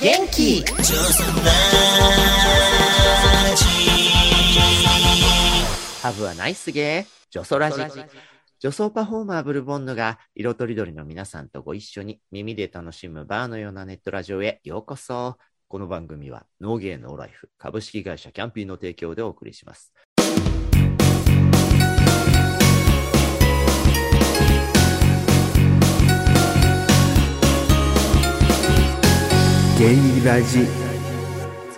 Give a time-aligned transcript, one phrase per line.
[0.00, 0.62] 元気。
[0.62, 1.52] ジョスラ
[3.56, 3.64] ジ
[6.02, 7.80] ハブはナイスゲー、ジョソラジ。
[8.58, 15.36] 女装パフォーマーブルボンヌが色とりどりの皆さんとご一緒に耳で楽しむバーのようなネットラジオへようこそ。
[15.68, 19.92] この番組はノーゲーノーライフ株式会社キャンピーの提供でお送りします。
[29.78, 30.85] ゲイラジ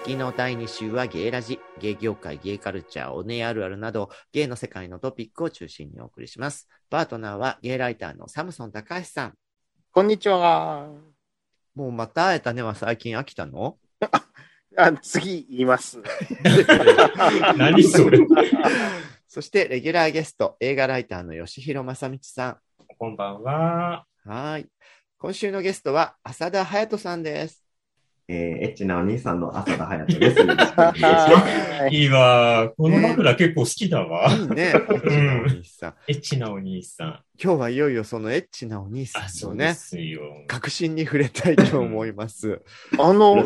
[0.09, 6.67] 月の第2週はゲイラジ、ゲイ業界、ゲイカルチャー、おねあるあるなど、ゲイの世界のトピックを中心にお送りします。
[6.89, 9.35] パートナーはゲイライターのサムソン高橋さん。
[9.93, 10.89] こんにちは。
[11.75, 13.77] もうまた会えたねは最近飽きたの？
[14.79, 16.01] あ次言います。
[17.59, 18.19] 何それ
[19.29, 22.59] そして、レギュラーゲスト、映画ライターの吉弘正道さ
[22.97, 24.07] こんばんは。
[24.25, 24.31] ん。
[24.31, 24.67] はい。
[25.19, 27.68] 今週のゲストは、浅田隼人さんです。
[28.31, 30.41] えー、エッチなお兄さんの浅田隼人です。
[30.41, 31.47] よろしくお願いしま
[31.89, 31.95] す。
[31.95, 32.71] いいわ。
[32.77, 34.31] この枕結構好きだわ。
[34.31, 35.95] いいね、エッチなお兄さん。
[36.09, 37.09] エッチなお兄さん。
[37.43, 39.75] 今日はいよいよそのエッチなお兄さあ、んのね。
[40.47, 42.61] 確信に触れたいと思います。
[42.99, 43.39] あの、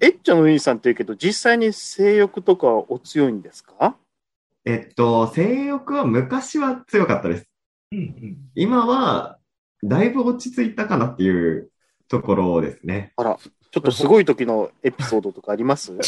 [0.00, 3.96] エッチャのお兄さんって言うけど、実際に性欲とかお強いんですか？
[4.66, 7.46] えっと、性欲は昔は強かったです。
[7.92, 8.36] うんうん。
[8.54, 9.38] 今は、
[9.82, 11.70] だいぶ落ち着いたかなっていう
[12.06, 13.14] ところですね。
[13.16, 13.38] あら、
[13.70, 15.92] ちょっとすごい時のエピソードとかあります？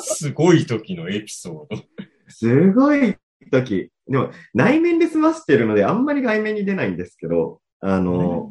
[0.00, 1.82] すごい時のエピソード。
[2.28, 3.16] すごい
[3.50, 3.90] 時。
[4.06, 8.50] でも、内面で済ましてるので、あんまり外面に出ないんですけど、あの、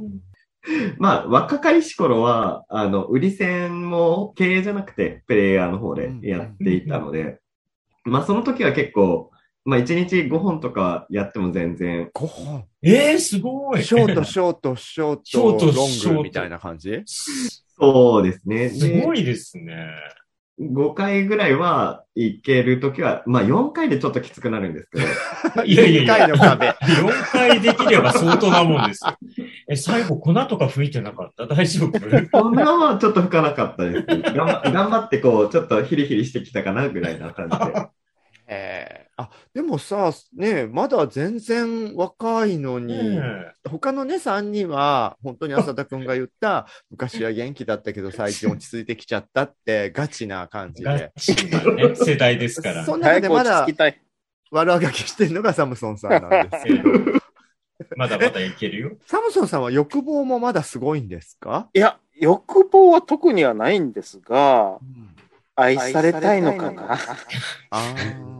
[0.98, 7.40] まあ、若かりし頃は、あの、売り線も経営じゃなくて、プレイヤーの方でやっていたので、
[8.04, 9.32] まあ、その時は結構、
[9.70, 12.66] まあ、1日5本とかやっても全然、5本。
[12.82, 13.84] えー、すごい。
[13.84, 17.04] ショート、ショート、ショショートート、ロショートングみたいな感じ？
[17.06, 18.70] そうですね。
[18.70, 19.22] すごい。
[19.22, 19.88] いですね。
[20.60, 25.00] 5回ぐらいはいけるときは、まあ4回でちょっときつくなるんですけ
[25.62, 26.68] ど、 いやいやいや一回の壁。
[26.68, 26.76] 4
[27.32, 29.16] 回できれば相当なもんですよ。
[29.70, 31.48] え、最後粉とか吹いてなかった？
[31.48, 32.00] 大丈夫？
[32.32, 34.06] こんなはちょっと吹かなかったです。
[34.34, 37.88] 頑張頑張ってこう、ちょっとヒリヒリしてきたかなぐらいな感じで。
[38.52, 43.22] えーあ、でもさ、ねまだ全然若いのに、ね
[43.70, 51.12] 他のね、3人は、本当に 浅田くんが言った、昔は元気だったけど最近落ち着いてきちゃったって、ガチな感じガで。
[51.96, 52.86] 世代ですから。
[52.86, 53.68] そんな中でまだ。
[54.52, 56.90] 悪あがきしてるのがサムソンさんなんですけど、
[57.98, 58.92] まだまだいけるよ。
[59.06, 64.80] サムソンさんは欲望もまだすごいんですか、いや、欲望は特にはないんですが、
[65.56, 66.94] 愛されたいのかな。
[66.94, 66.98] あ
[67.70, 68.39] あ。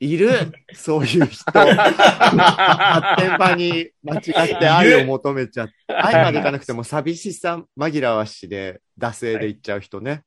[0.00, 1.44] いるそういう人。
[1.50, 4.22] 発展場に間違っ
[4.58, 10.22] て愛を求めちゃって、愛までいかなくても寂しさ紛らわしで、惰性で言っちゃう人ね。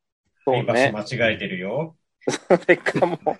[0.45, 0.94] そう場ね。
[1.07, 1.95] 所間違えてるよ。
[2.27, 3.19] それかも。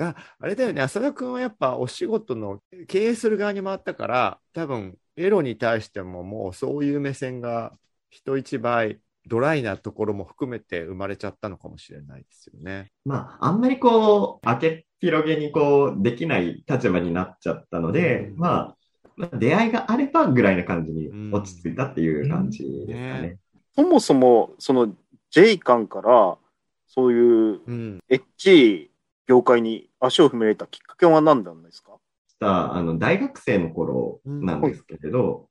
[0.00, 7.76] ああれだよね、浅田くんはやっぱお仕事の経営する側に回ったから、多分エロに対してももうそういう目線が
[8.08, 12.90] 人一倍ドライなところも含めて生まれちゃったのかもしれないですよね。
[13.04, 18.76] まあ、あんまりこう、明けっ広げにこう、できない立場になっちゃったので、うんまあ、
[19.16, 23.36] まあ出会いがあればぐらいな感じに落ち着いたっていう感じですかうんねね。
[23.76, 24.94] そもそも、その、
[25.30, 26.38] J 館から、
[26.86, 28.00] そういううん。
[28.08, 28.90] エッチい
[29.28, 31.92] 業界に足を踏み入れたきっかけは何なんですか？
[32.28, 35.47] したあの大学生の頃なんですけれど、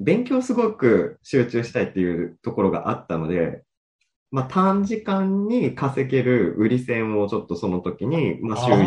[0.00, 3.62] 勉強すごく集中したいっていうところがあったので、
[4.30, 8.78] まあ、短時間に稼げる売り線をちょっとその時に、まあ、週1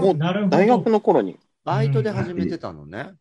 [0.00, 0.48] とかで。
[0.48, 1.38] 大学の頃に。
[1.64, 3.12] バイトで始めてたのね。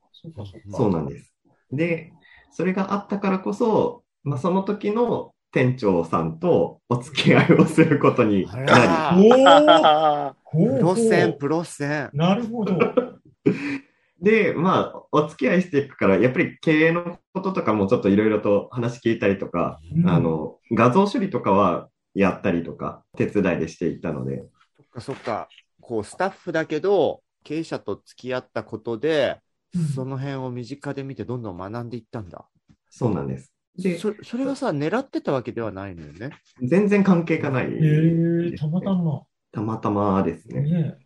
[0.72, 1.34] そうなんです。
[1.72, 2.12] で、
[2.52, 12.10] それがあったからこそ、まあ、その時の店長さんとお付き合いをすることにあならおーあほうほうプロ線、プロ線。
[12.14, 12.74] なるほど。
[14.22, 24.44] り、で、まあ、お付き合いしていくから、やっぱり経営のこととかもちょっといろいろと話聞いたりとか、あの、画像処理とかはやったりとか、手伝いでしていたので、
[24.78, 25.50] そっかそっか。
[25.82, 29.38] こう、スタッフだけど、経営者と付き合ったことで、
[29.74, 32.46] うんその辺を身近で見てどんどん学んでいったんだ。
[32.90, 33.54] そうなんです。
[33.78, 36.32] で、そそれがさ、狙ってたわけではないのよね。
[36.62, 37.78] 全然関係がないね、
[38.54, 39.22] え、たまたま。
[39.52, 40.62] たまたまですね。
[40.62, 40.98] ね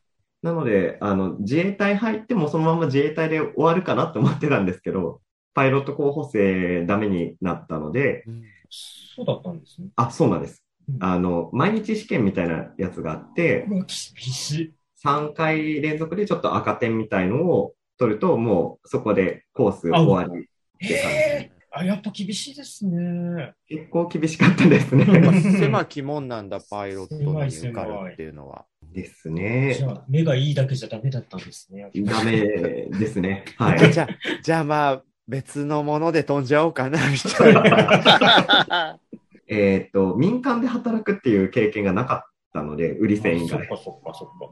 [0.45, 5.19] なので、あの、自衛隊入ってもそのまま自衛隊で終わるかなと思ってたんですけど、
[5.56, 9.88] パイロット候補生ダメになったので、うんそうだったんですね。
[9.95, 11.03] あ、そうなんですうん。
[11.03, 14.74] あの、毎日試験みたいなやつがあって、厳しい。
[15.03, 21.18] 3回連続でちょっと赤点みたいのを取ると、もうそこでコース終わりって感じ。
[21.18, 23.53] えーあ、やっぱ厳しいですね。
[23.68, 25.03] 結構厳しかったですね。
[25.19, 28.65] まあ狭き門なんだ、パイロットに受かるっていうのは。
[28.95, 29.83] ですねじ。
[29.83, 31.92] ゃあ、目がいいだけじゃダメだったんですね。
[31.94, 33.44] ダメですね。
[33.59, 33.94] はい。
[33.94, 34.07] じゃあ、
[34.42, 39.00] じゃあまあ、別のもので飛んじゃおうかな、みたいな。
[39.47, 43.50] えっと、民間で働くっていう経験がなかったので、売り線以外。
[43.50, 44.50] そっかそっかそっか。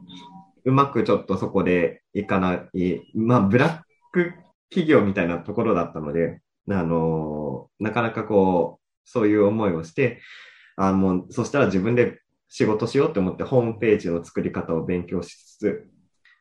[0.64, 3.80] うまくちょっとそこでいかない、まあ、ブラッ
[4.12, 4.34] ク
[4.70, 10.20] 企業みたいなところだったので、あのなかなかこう、そういう思いをして、
[10.76, 15.88] あもう、そしたら自分で仕事しようって思ってホームページの作り方を勉強しつつ、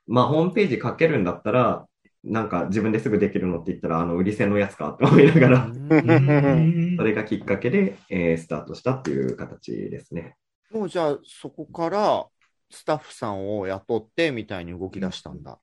[0.07, 1.85] まあ、ホームページ書けるんだったら、
[2.23, 10.37] なんか自分ですぐできるのって言ったら、あの、売り線のやつかって思いながら、うんそれがきっかけで、えースタートしたっていう形ですね。
[10.71, 12.25] もうじゃあ、そこから
[12.69, 15.59] スタッフさんを雇ってみたいに動き出したんだ。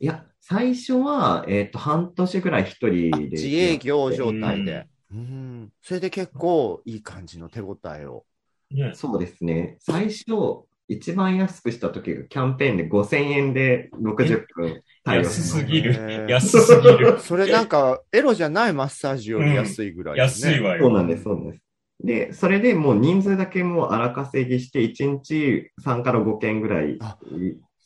[0.00, 3.28] いや、最初は、えっ、と、半年ぐらい一人で。
[3.30, 4.86] 自営業状態で。
[5.12, 5.72] うん。
[5.80, 8.26] それで結構いい感じの手応えを。
[8.70, 9.76] ねそうですね。
[9.80, 16.26] 最初、一番安くした時がキャンペーンで5000円で60分安しすぎる。
[16.28, 17.18] 安すぎる。
[17.22, 20.84] それなんか、エロじゃないマッサージより安いぐらい、ね安いわよ。
[20.84, 21.62] そうなんです、そうなんです。
[22.02, 26.98] で、それでもう人数だけもう荒稼ぎして、1日3から5件ぐらい。
[27.00, 27.16] あ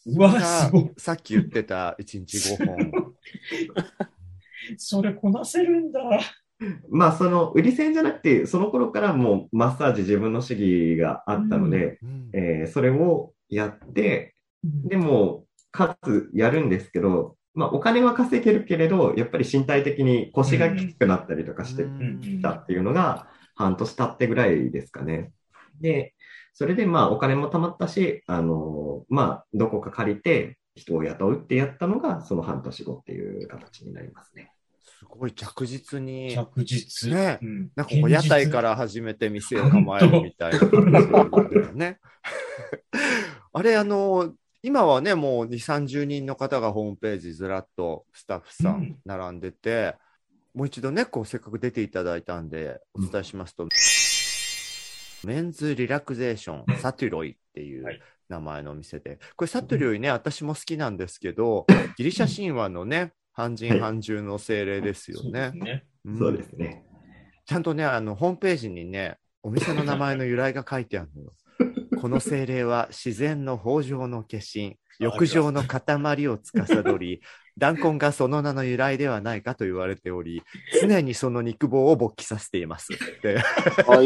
[0.07, 0.91] うわ、すごい。
[0.97, 3.15] さっき言ってた1日5本。
[4.77, 6.01] それこなせるんだ。
[6.91, 25.33] まあ、その、売り線じゃなくて、その頃からもうマッサージ自分の主義があったので、うんえーそれをやって、でも、かつやるんですけど、まあ、お金は稼げるけれど、やっぱり身体的に腰がきつくなったりとかしてうんきたっていうのが、半年経ってぐらいですかね。
[25.81, 26.15] で、
[26.53, 34.53] それでまあ、お金も貯まったし、あのまあ、どこか借りて人を雇うってやったのが、その半年後っていう形になりますね。
[34.99, 36.35] すごい着実に。
[36.35, 37.09] 着実。
[37.09, 37.39] ね。
[37.41, 37.71] うん。
[37.77, 42.01] なんかこう屋台から始めて店を構えるみたいな感じね。
[43.53, 48.83] あれ、あの、今はね、もう2、30人の方がホームページずらっとスタッフさうん。
[48.87, 49.95] ん並んでて、
[50.53, 53.69] もう一度ね、こうせっかく出ていただいたんで、お伝えしますと、
[55.25, 58.01] メンズリラクゼーションサトゥロイっていうはい。
[58.29, 61.67] 名前のお店で、これサトゥロイね、私も好きなんですけど、
[61.97, 65.59] ギリシャ神話のね、半人半獣の精霊ですよそうでねす。
[65.59, 65.85] ね。
[66.13, 66.83] んそうですね。
[67.47, 71.33] ちゃんとね、あの、ホームページにね、お店の名前の由来が書いてあるのよ。
[72.03, 77.23] この精霊は自然の豊穣の化身、浴場の塊を司り、
[77.57, 80.43] 弾痕がその名の由来ではないかと言われており、
[80.81, 83.39] 常にその肉棒を勃起させていますって。
[83.87, 84.05] あ、い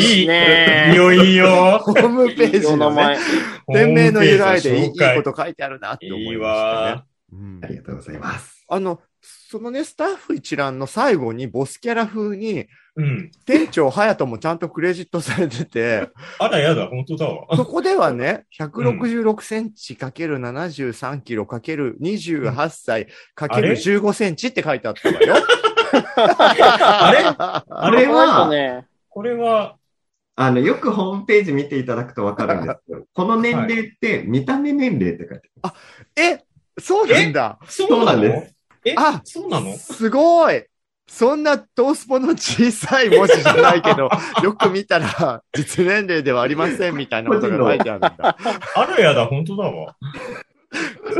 [0.00, 0.04] い。
[0.20, 1.78] いい、ねいいよ、いいよ。
[1.80, 3.22] ホームペーいいジの、お名前ね、。
[3.68, 7.04] 店名の由来でいいこと書いてあるなって思いましたいいねわ。
[7.34, 8.64] うんありがとうございます。
[8.68, 12.66] あの、そのね、スタッフ一覧の最後にボスキャラ風に、
[12.96, 13.30] うん。
[13.44, 16.08] 店長隼人もちゃんとクレジットされてて、
[16.38, 17.56] あら、やだ、本当だわ。
[17.56, 25.34] そこではね、166センチかける73キロかける28歳かける15センチって書いてあったわよ。
[26.16, 27.24] あれ？
[27.68, 29.76] あれは、ね、これは、
[30.36, 35.74] あの、よくホームページ見ていただくとわかるんですけど、この年齢って見た目年齢って書いてある。
[36.16, 36.44] え、
[36.78, 37.58] そうなんだ。
[37.68, 38.24] そうなの？
[38.84, 39.76] え、あそうなの？
[39.76, 40.64] すごい。
[41.06, 44.08] そんなトースポの小さい文字じゃないけど、
[44.42, 48.14] よく見たら実年齢ではありませんみたいなことが書いてあるんだ。
[48.74, 49.96] あら、やだ、本当だわ。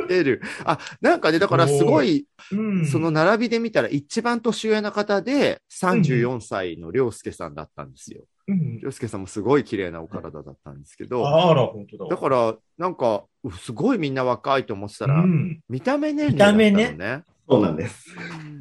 [0.08, 0.42] 出る。
[0.64, 2.86] あ、なんかね、だからすごい、うん。
[2.86, 8.24] その並びで見たら一番年上の方で34歳の良介さんだったんですよ。
[8.46, 12.10] うん、良介さんもすごい綺麗なお体だったんですけど、あら、本当だわ。
[12.10, 15.60] だから、なんか、うすごいみんな若いと思ってたら、うん。
[15.68, 16.70] 見た目年齢だったのね。
[16.70, 18.06] 見たそうなんです。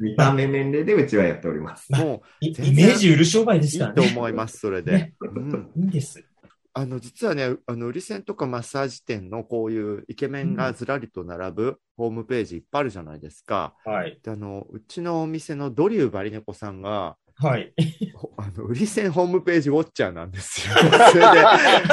[0.00, 1.90] 見た目年齢でうちはやっております。
[1.92, 4.06] もい全然イメージ売る商売ういいですからね。
[4.06, 4.92] と思います、それで。
[4.92, 6.24] ねうんいいんです。
[6.76, 13.74] あの、実はね、あの、売り線とかマッサージ店のこういうイケメンがずらりと並ぶホームページいっぱいあるじゃないですか。
[13.84, 14.18] はい。
[14.22, 17.72] で、あの、うちのお店のドリューバリネコさんが、はい。
[18.14, 20.74] ほあの、売り線ホームページウォッチャーなんですよ。
[20.78, 21.86] それで、なん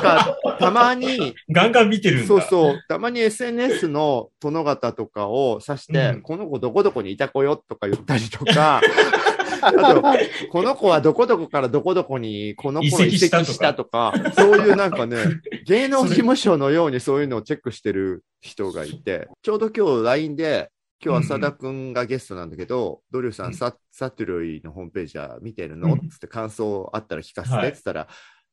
[0.00, 2.26] か、たまに、ガンガン見てるんだ。
[2.26, 8.80] そうそう、たまに SNS の殿方とかを指して、うんこの子どこどこにいた子よとか言ったりとか、
[9.62, 10.02] あと、
[10.50, 15.16] この子はどこどこからどこどこにこの子の移移籍したとか籍したとか、そういうなんかね、
[15.66, 20.70] 芸能事務所のようにそういうのをチェックしてる人がいて、ちょうど今日 LINE で、
[21.04, 23.50] 今日浅田くんがゲストなんだけど、ドリューさうん。
[23.50, 26.08] ん、ササトゥルイのホームページは見てるの、うん。
[26.08, 28.08] つって感想あったら聞かせて、はいって言ったら、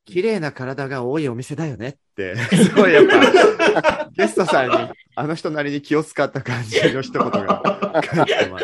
[0.06, 4.76] 綺麗な体が多いお店だよねって、 すごいやっぱ、ゲストさんに、
[5.16, 8.60] あの人なりに気を使った感じの一言が書いてま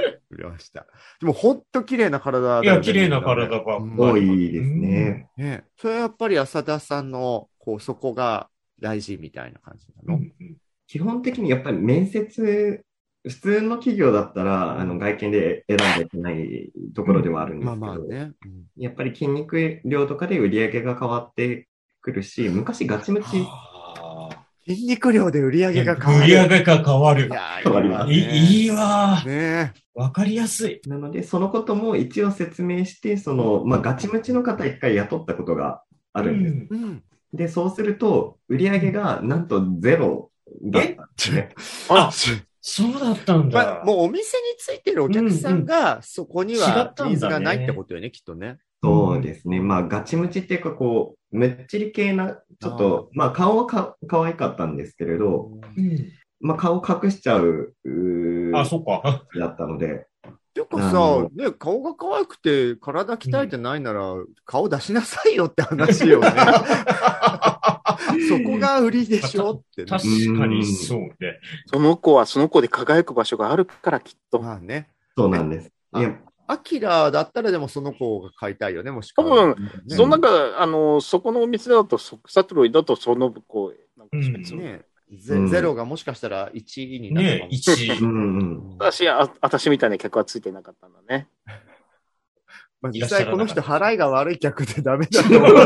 [0.49, 0.85] ました。
[1.19, 2.67] でも、ほんと綺麗な体だよね。
[2.67, 5.29] いや、綺麗な体ばっかうん多いですね。
[5.37, 5.63] ね。
[5.77, 10.57] それはやっぱり浅田さんの、こう、そこが大事みたいな感じなの、うんうん。
[10.87, 12.83] 基本的にやっぱり面接、
[13.23, 18.31] 普通の企業だったら、あの、外見で選んでいけないところではあるんですまあけど、まあね。
[18.77, 21.67] やっぱり筋肉量とかで売り上げが変わって
[22.01, 24.29] くるし、昔ガチムチ、あ
[24.67, 26.25] 筋肉量で売り上げがー変わる。
[26.25, 27.29] 売り上げが変わるい。
[27.29, 30.81] や変わりますいいわねいいいわねわかりやすい。
[30.87, 36.67] なので、そのことも一応説明して、その、まあ、ガチムチの方一回雇ったことがあるんです。
[36.71, 37.03] うんうん。
[37.33, 40.31] で、そうすると、売り上げがなんとゼロ
[40.63, 41.49] だったんですね。
[41.89, 42.11] あ、
[42.61, 43.81] そうだったんまだ。
[43.81, 48.59] あ、もうお店についてるお客さんが、そこに違はったんだねニーズがないってことよね、きっとね。
[48.83, 49.59] そうですね。
[49.59, 59.23] まあ、ガチムチっていうか、こう、むっちり系な、ちょっと、まあ、顔はか可愛かったんですけれど、うんまあ、顔隠しちゃう、うーあ、そっか。
[59.39, 60.07] だったので、
[60.53, 64.15] ていうかさね、顔が可愛くて体鍛えてないなら、
[64.45, 66.27] 顔出しなさいよって話よね。
[68.27, 69.89] そこが売りでしょってね。
[69.89, 70.03] 確
[70.37, 71.39] かにそうね。
[71.67, 74.41] その子はその子で輝く場所があるからきっと。
[74.41, 74.89] まあね。
[75.17, 75.71] そうなんです。
[75.91, 79.55] あいや、アキラだったらでもその子が買いたいよね、もしく多は。
[79.55, 84.81] 分、ねその中、あの、そこのお店だと、そサトロイだとその子、なんかうんね
[85.13, 88.77] ゼうんゼロがもしかしたら1位になるねかも一うんうん。
[88.79, 91.27] 私、あ私みたいな客はついてなかったんだね。
[92.81, 95.51] まあ、実際この人払いが悪い客でダメだと思う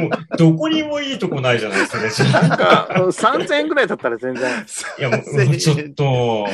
[0.00, 2.48] もう、どこにもいいとこないじゃないですか、ね。
[2.48, 4.50] なんか、うん3000円ぐらいだったら全然。
[4.98, 5.20] いや、もう、
[5.56, 6.46] ちょっと、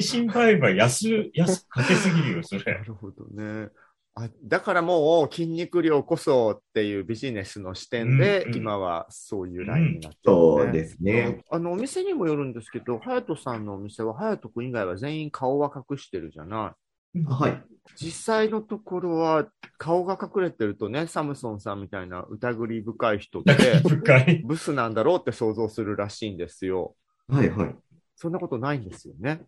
[0.00, 2.74] 人身売買安、安、かけすぎるよ、そなれ。
[2.84, 3.70] るほどね。
[4.14, 11.40] あだからもう筋肉量こそっていうビジネスの視点で、うんうん今はそういうラインになってる、ねそうですね。
[11.50, 16.79] あの、お店にもよるんですけど、隼人さんのお店は、隼人君以外は全員顔は隠してるじゃない。
[17.26, 17.62] はい。
[17.96, 19.46] 実際のところは、
[19.78, 23.54] 顔が隠れてるとね、サムソンさんみたいな疑り深い人って。
[24.44, 26.94] ブスなんだろうって想像するらしいんですよ。
[27.28, 27.74] はいはい。
[28.16, 29.42] そんなことないんですよね。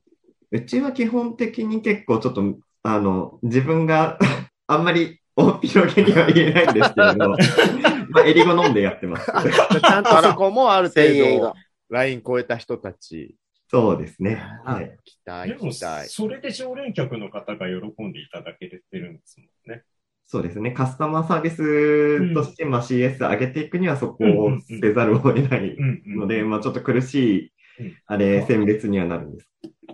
[0.50, 2.42] うちは基本的に結構ちょっと、
[2.82, 4.18] あの、自分が
[4.66, 7.28] あんまり大広げには言えないんですけれど、
[8.10, 9.26] まあ、エリゴ飲んでやってます。
[9.32, 11.02] ちゃんとそこもある程
[11.40, 11.54] 度。
[11.88, 13.36] ライン超えた人たち。
[13.72, 14.42] そうですね。
[14.64, 14.96] はい。
[15.04, 16.08] 期待。
[16.08, 19.84] それで常連客の方が喜んでいただけてるんですもんね。
[20.26, 20.72] そうですね。
[20.72, 25.76] カスタマーサービスとして、まあ、CS 上げていくにはそこをせざるを得ない。
[26.06, 29.48] ので、まあ、ちょっと苦しいうん、あれ、選別にはなるんです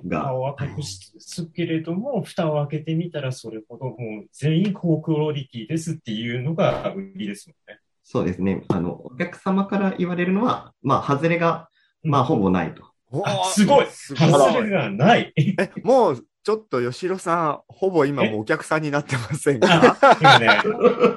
[0.06, 3.96] が、顔は隠すけれども、蓋を開けてみたらそれほどもう
[4.32, 7.80] 全員高クオリティですっていうのが売りですもんね。
[8.02, 8.64] そうですね。
[8.68, 11.68] あの、お客様から言われるのは、まあ、外れが、
[12.02, 12.87] まあ、ほぼないと。
[13.10, 13.22] おー。
[13.24, 13.86] あすごい。
[13.90, 14.28] すごい。
[14.30, 15.32] 外れがない。
[15.36, 19.98] え、もう、ちょっと吉野さん、ほぼ今もうお客さんになってませんか？
[20.00, 20.48] あ、今ね、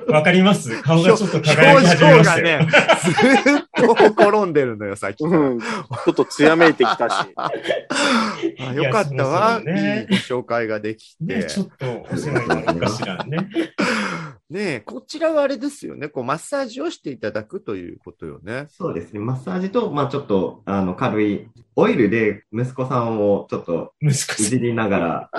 [0.10, 0.82] わかります。
[0.82, 2.58] 顔がちょっと輝き始めましたよ。
[2.58, 2.68] 表情がね、
[3.02, 5.24] ずーっとほころんでるのよ、さっき。
[5.24, 5.60] うん。
[5.60, 7.16] ちょっと艶めいてきたし。
[7.38, 11.36] あよかったわ、いやそうそうねいいご紹介ができて。
[11.36, 13.50] ね、ちょっとお世話になるかしらね。
[14.50, 18.66] ねえ、こちらはあれですよね、こう、マッサージをしていただくということよね。
[18.70, 19.20] そうですね。
[19.20, 21.48] マッサージと、まあ、ちょっと、あの、軽い、
[21.78, 24.12] オイルで息子さんをちょっとい。
[24.12, 25.30] じりながら、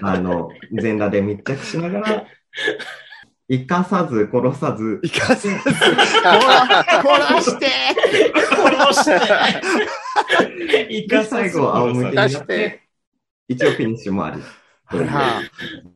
[0.00, 2.24] あの、全裸で密着しながら、
[3.50, 7.66] 生かさず殺さず、いかせず、こら、こらして
[8.48, 9.18] 殺して
[10.68, 12.82] 生でかさず最後、仰向けにしてて、
[13.48, 14.40] 一応フィニッシュもあり。
[14.86, 15.38] あら、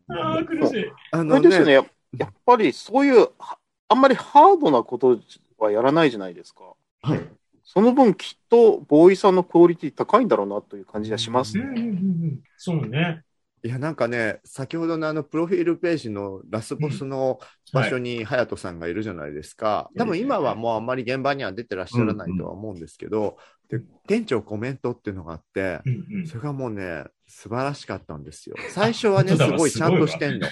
[0.08, 0.92] あー苦しい。
[1.12, 1.84] あのそれですね、ね、や
[2.18, 3.58] やっぱりそういう、は
[3.88, 5.20] あんまりハードなこと
[5.58, 6.64] はやらないじゃないですか。
[7.02, 7.20] はい。
[7.62, 11.62] その分きっと、ボーイさんのクオリティ高いんだろうなという感じがしますね。
[11.62, 11.90] うんうんうんう
[12.32, 13.23] んそうね。
[13.64, 17.38] いや、なんかね、先ほどのあの、プロフィールページのラスボスの
[17.73, 19.90] 場所に隼人さんがいるじゃないですか。
[19.97, 23.38] 多分今はもうあんまり現場には出てらっしゃらないとは思うんですけど、
[23.71, 28.56] で、店長コメントっていうのがあって、うんうんそれがもうね、素晴らしかったんですよ。
[28.71, 30.47] 最初はね、すごいちゃんとしてんの。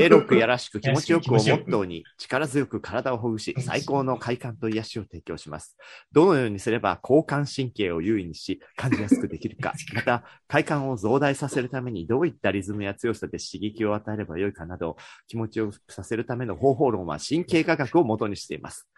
[0.00, 5.76] エロくやらしく気持ちよくをモットーに力強く体をほぐし、 最高の快感と癒しを提供します。
[6.12, 9.74] どのようにすれば交感神経を優位にし、感じやすくできるか。
[9.94, 14.96] また、快感を増大させるためにどういったリズムや強さで刺激を与えればよいかなど、
[15.28, 18.88] 気持ちよくさせるための方法論は神経科学を元にしています。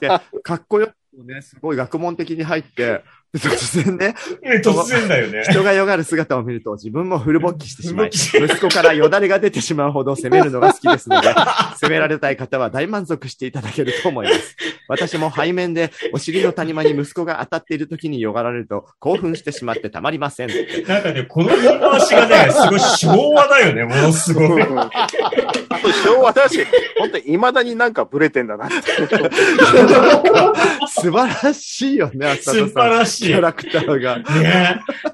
[0.00, 0.08] で、
[0.42, 0.94] かっこよく
[1.24, 3.04] ね、すごい学問的に入って、
[3.38, 5.42] 突然ね、え 突然だよね。
[5.48, 11.28] 人がよがる姿を見ると自分もフル勃起してしまい、 息子からよだれが出てしまうほど責めるのが好きですので、
[11.78, 14.56] 責められたい方は大満足していただけると思います。
[14.88, 20.48] 私も背面でお尻の谷間に息子が当たっている時によがられると興奮してしまってたまりません。
[20.86, 24.62] なんかね、この言い回しがね、すごい昭和だよね、ものすごい。
[24.62, 25.08] あ
[25.82, 26.64] と昭和だし、
[26.98, 28.76] 本当に未だになんかブレてんだなって。
[30.88, 32.90] 素晴らしいよね、浅素晴田さん。
[32.98, 33.25] らしい。
[33.28, 34.18] ねキャラクターが。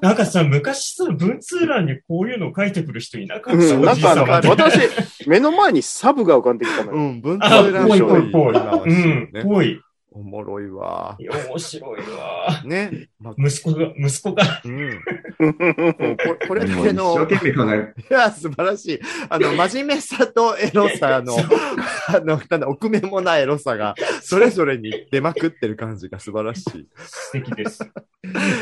[0.01, 4.79] なんかさ、昔さ、文通欄にこういうの書いてくる人いなかった、うん、なんか私、
[5.27, 6.97] 目の前にサブが浮かんできたのよ。
[6.97, 8.57] うん、文通あ、欄ぽいぽいぽい。
[8.57, 9.43] うん、ね。
[9.43, 9.79] ぽい。
[10.15, 11.17] おもろいわ。
[11.19, 12.61] 面白いわ。
[12.65, 13.09] ね。
[13.19, 15.01] まあ息子が、息子が、うん。
[15.37, 17.95] こここれだけ一の、生懸命考える。
[18.09, 18.99] いや、素晴らしい。
[19.29, 21.33] あの、 真面目さとエロさの、
[22.09, 26.87] あの、なんだ、奥目もないエロさが、それぞれに出まくってる感じが素晴らしい。
[26.95, 27.79] 素敵です。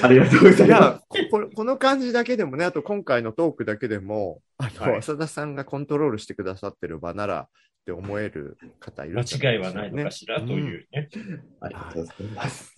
[0.01, 7.49] ありがとうございまいや、こここの感じだけでもね、あと今回のトークだけでも、あの、はい浅田さんがコントロールしてくださってる場なら
[7.81, 11.09] って思える方いるんじゃ間違いはでしょうないのかしら、というね。
[11.11, 11.19] す。
[11.61, 12.75] ありがとうございます。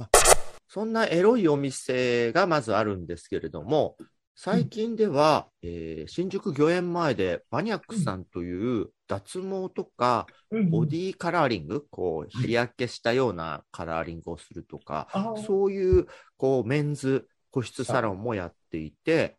[0.67, 3.97] そんなエロいお店がまずあるんですけれども、
[4.35, 15.07] 最近では、えー新宿御苑前でバニャックさんという脱毛とかうんボディカラーリング、こう日焼けしたようなカラーリングをするとか、
[15.45, 16.07] そういう
[16.37, 19.37] こうメンズ個室サロンもやっていて、で、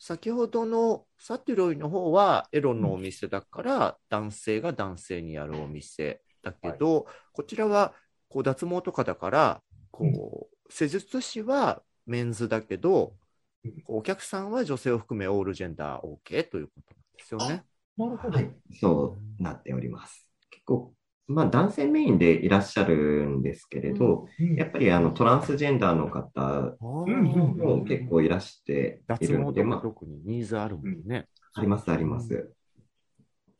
[0.00, 7.94] 先ほどのサティロイの方はエロのお店だから、男性が男性にやるお店だけど、こちらは
[8.30, 13.12] こう脱毛とかだから、こう、施術師はメンズだけど
[13.86, 17.64] お客さんは女性を含めオールジェンダー OK ということなんですよね。
[17.98, 18.38] なるほど。
[18.38, 20.26] はい、そうなっております。
[20.50, 20.94] 結構、
[21.30, 31.26] まあ男性メインでいらっしゃるんですけれど、うんやっぱりあのトランスジェンダーの方も結構いらしているので、まあ、か特にニーズあるもんね。
[31.54, 32.52] ありますあります。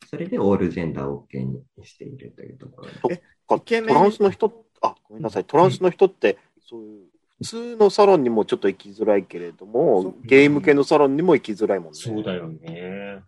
[0.08, 3.22] それでオールジェンダーを OK にしているというところで。
[3.56, 7.06] イケメントランスの人、あ、ごめんなさい、トランスの人って、そういう、
[7.38, 11.94] 普通のサロンにもちょっと行きづらいけれども、ゲーム系のサロンにも行きづらいもんね。
[11.94, 13.22] そうだよね。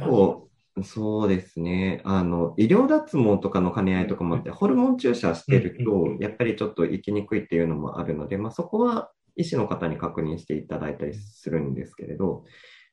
[0.00, 0.45] そう
[0.82, 2.02] そうですね。
[2.04, 12.44] あの、医療脱毛とかの兼ね合いとかもあって、ホルモン注射してるうんと、やっぱりちょっと行きにくいっていうのもあるので、まあそこは医師の方に確認していただいたりするんですけれど、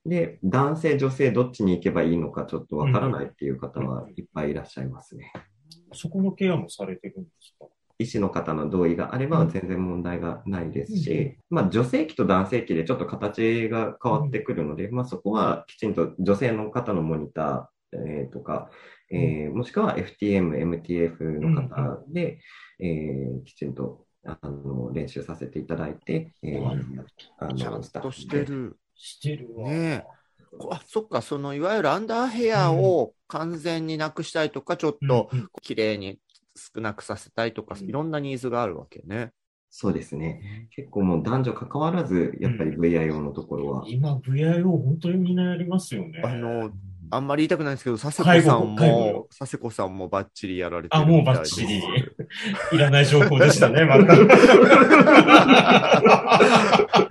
[0.05, 5.33] で、男性、女性どっちに行けばいいのかちょっとわからないっていう方はいっぱいいらっしゃいますね。
[5.93, 7.67] そこのケアもされてるんですか？
[7.99, 17.65] 医師の方の同意があれば全然問題がないですし、まあ女性器と男性器でちょっと形が変わってくるので、まあそこはきちんと女性の方のモニター、
[18.07, 18.69] えーとか、
[19.11, 22.39] えーもしくは FTM、MTF の方で、
[22.79, 27.05] えーきちんとあの練習させていただいて、えー
[27.39, 28.77] あちゃんのスタッフとしてる。
[28.95, 29.69] してるわ。
[29.69, 30.05] ね
[30.59, 35.49] こあそっか、そのいわゆるアンダーヘアを完全になくしたいとか、ちょっとうんうん。
[35.61, 36.19] 綺麗に
[36.55, 37.89] 少なくさせたいとか、うん。
[37.89, 39.31] いろんなニーズがあるわけね。
[39.75, 40.69] そうですね。
[40.75, 46.21] 結構もう男女関わらず、やっぱり VIO のところは、今、VIO 本当にみんなやりますよね。
[46.23, 46.69] あの、
[47.09, 51.81] あんまり言いたくないんですけど、佐世子さんも、佐世子さんもバッチリやられてるあ、もうバッチリ。
[52.71, 54.13] いらない情報でしたね、また。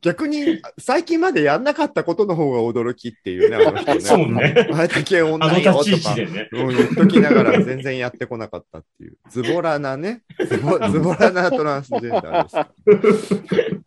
[0.00, 4.00] 逆に、最近までやんなかったことの方が驚きっていうね、あの人ね。
[4.00, 4.68] そうね。
[4.72, 6.48] あれだけ女よとかね。
[6.52, 9.16] うん、言っときながら全然やってこなかったっていう。
[9.30, 10.22] ズボラなね。
[10.48, 13.86] ズボ ズボラなトランスジェンダーです。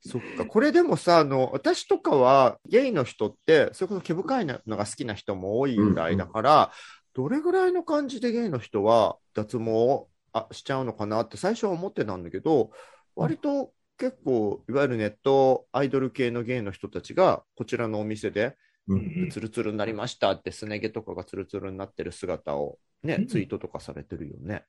[0.00, 0.46] そっか。
[0.46, 6.72] これでもさ、あの、私とかはゲイの人って、それこそ毛深いのが好きな人も多いぐらいだから、
[7.14, 12.70] どれぐらいの感じでゲイの人は脱毛をあしちゃうのかなって最初は思ってたんだけど、
[13.16, 18.56] 割と結構、いわゆるネットアイドル系のゲイの人たちが、こちらのお店で、
[18.86, 24.64] うんツルツルになりましたって、すね毛とかがツルツルになってる姿をね、うんツイートとかされてるよね。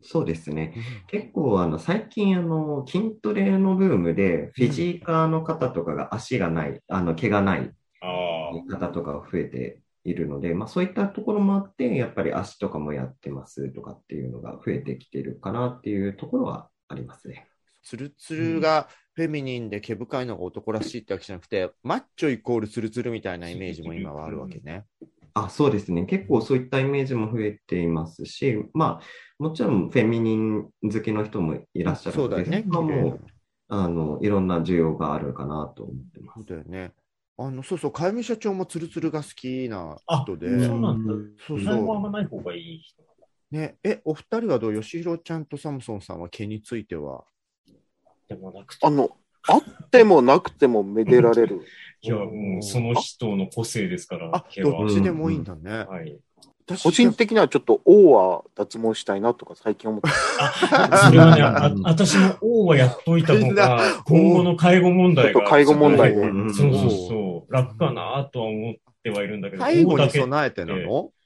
[0.00, 0.74] そうですね。
[1.08, 17.48] 結構あの最近あの筋トレのブームでフィジーカーの方とかが足がない、あの毛がないあ方とかが増えているので、まあそういったところもあって、やっぱり足とかもやってますとかっていうのが増えてきてるかなっていうところはありますね。
[17.88, 24.84] ツルツルがフェミニンで毛深いのが男らしいってわけじゃなくて、マッチョイコールツルツルみたいなイメージも今はあるわけね。
[25.32, 26.04] あ、そうですね。
[26.04, 32.66] 結構そういったイメージも増えていますし、まあもちろんフェミニン好きの人もいらっしゃるので、そうだよね。
[32.70, 33.20] そもう
[33.68, 36.48] あのいろんな需要があるかなと思ってまそうす。
[36.50, 36.92] だよね。
[37.38, 40.24] あの、そうそう、かゆみ社長もツルツルが好きなあ。
[40.24, 40.56] 人で。
[40.56, 41.14] あ、そうなんだ。
[41.46, 43.02] そう才能あんそまない方がいい人。
[43.50, 44.80] ね、え、お二人はどう？
[44.82, 47.24] 吉弘ちゃんとサムソンさんは毛については？
[48.28, 48.90] でもなくてあ。
[48.90, 49.10] の、
[49.48, 51.62] あってもなくてもめでられる。
[52.00, 55.84] いや、もうその人の個性ですから、あ、どっちでもいいんだね。
[55.88, 56.18] はい。
[56.68, 65.32] 私個人的にはちょっと王は脱毛したいなとか最近思ってあ、それはね、あ私も王はやっといた方が、 今後の介護問題が。
[65.32, 67.52] ちょっと介護問題でうんそうそうそう。
[67.52, 71.02] 楽かなとは思ってはいるんだけど、介護に備えてなの？
[71.04, 71.17] うん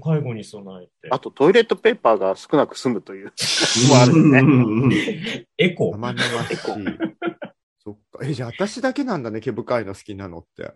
[0.00, 1.08] 介護に備えて。
[1.10, 3.32] あとトイレットペーパーが少なく済むという
[3.88, 4.96] のもあるよね。
[4.96, 5.46] ね。
[5.58, 5.92] エコ。
[5.92, 6.56] 生々しい。
[7.82, 8.18] そっか。
[8.22, 10.72] え、じゃあ私だけなんだね、毛深いの好きなのって。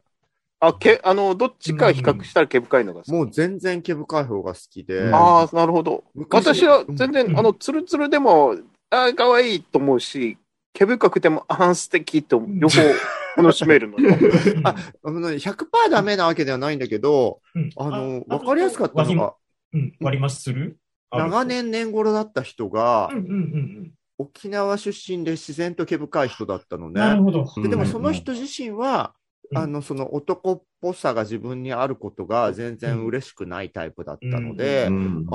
[0.61, 3.13] あ、け、あの、どっちか比較したら毛深いのが好き。
[3.13, 4.99] もう全然毛深い方が好きで。
[4.99, 6.05] うんああ、なるほど。
[6.15, 8.57] 昔私は全然、うんあの、ツルツルでも、
[8.91, 10.37] ああ、可愛いと思うし、
[10.75, 12.81] 毛深くても、ああ、素敵と、両方
[13.37, 14.09] 楽しめるので。
[14.65, 19.35] ああのね100%ダメなわけではないんだけど、うんあの、わかりやすかったのが、
[19.73, 20.79] うん、割り増しする？
[21.13, 21.45] 長。
[21.45, 26.93] 年年頃だった人がうん、うんうん沖縄出身で自然と毛深い人だったのうん。
[26.93, 27.23] なるね。
[27.23, 27.63] ほど。
[27.63, 34.91] ででもその人自身は、うんあの、その男っぽさが自分にあることが全然嬉しくないタイプだったので、あ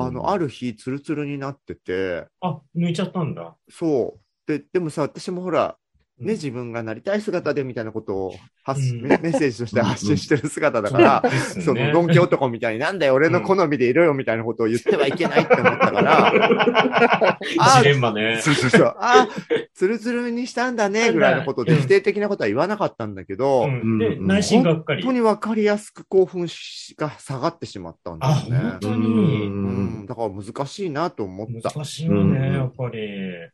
[0.09, 0.45] の、ある。
[0.45, 3.55] る日、ツルツルになってて、あ、抜いちゃったんだ。
[3.69, 4.19] そう。
[4.47, 5.77] で、でもさ、私もほら、
[6.19, 18.39] ね、うん自分がなりたい姿でみたいなことを発、うんメ メッセージとして発信してる姿だから、そうですねその、ドンキ男みたいになんだよ、俺の好みでいろよみたいなことを言ってはいけないって思ったから、 あジレンマね。
[18.41, 19.27] そうそうそう、あ
[19.73, 25.19] ツルツルにしたんだね、ぐらいのことでうん否定的なことは言わなかったんだけど、うんで、うん内心がっかり本当。
[25.19, 28.79] にわかりやすく興奮しが下がってしまったんだよあ、ね本。
[28.79, 29.47] 当に。
[29.47, 31.71] ん、だから難しいなと思った。
[31.71, 32.99] 難しいようんね、やっぱり。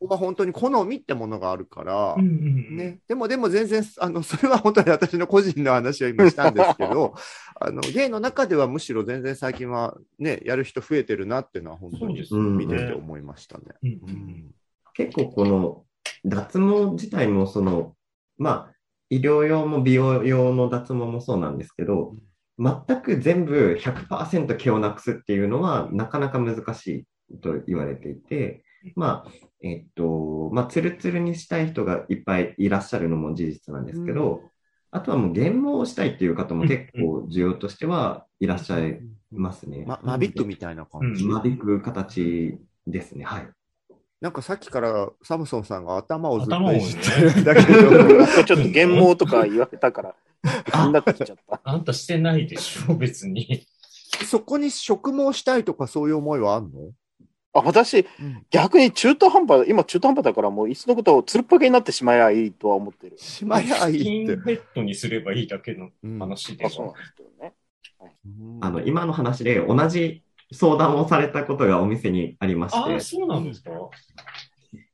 [0.00, 2.51] ここが本当に好みってものがあるから、うん。
[2.52, 7.14] ね、でも、でも全然、あの、 それは本当に私の個人の話を今したんですけど、
[7.60, 13.64] あの、ゲイの中ではむしろ全然最近はね、やる人増えてるなっていうのは本当にそうですうん見てて思いましたね。
[13.82, 14.54] うん
[14.94, 15.84] 結構この
[16.24, 17.96] 脱毛自体もその、
[18.36, 18.74] まあ、
[19.08, 22.14] 医療用も美容用の脱毛もそうなんですけど、
[22.58, 29.30] 全く全部100%毛をなくすっていうのはなかなか難しいと言われていて、まあ、
[29.62, 34.42] えっと、まあ、ツルツルにしたい人がいっぱいいらっしゃるのも事実なんですけど、
[34.90, 39.84] あとはもう減毛をしたいっていう方も結構需要としてはいらっしゃいますね。
[39.86, 41.24] ま、間引くみたいな感じ。
[41.24, 43.24] うん間引く形ですね。
[43.24, 43.48] はい。
[44.20, 50.14] なんかさっきからサムソンさんが頭をずっと頭をねいじってるんだけど、なんかちょっと減毛とか言われたから、
[50.70, 51.60] 気になってきちゃった。
[51.64, 53.66] あんたしてないでしょ、別に。
[54.26, 56.92] そこに植毛したいとかそういう思いはあんの？
[57.54, 58.06] あ、私、
[58.50, 63.18] 逆に中途半端、今中途半端だからもういっそのことをつるっぱげになってしまえばいいとは思ってる。
[63.18, 64.42] しまやいスキいってン。
[64.42, 67.52] ヘッドにすればいいだけのうん話であ、そうなんですけどね。
[68.60, 73.70] あの、今の話で同じ相談をされたことがお店にありまああ、して、そうなんですか。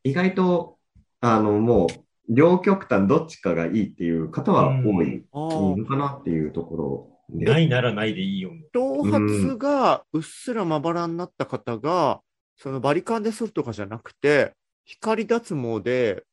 [0.04, 0.78] 意外と、
[1.20, 1.88] あの、もう、
[2.28, 7.46] 両極端どっちかがいいっていう方は多いのかなっていうところで。
[7.46, 8.50] ないならないでいいよ。
[8.72, 12.20] 頭髪がうっすらまばらになった方が、
[12.58, 14.52] そのバリカンでするとかじゃなくて、
[14.84, 16.24] 光脱毛で